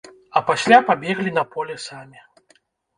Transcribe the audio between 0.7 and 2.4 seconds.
пабеглі на поле самі!